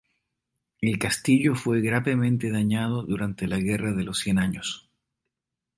[0.81, 4.89] El castillo fue gravemente dañado durante la Guerra de los Cien Años.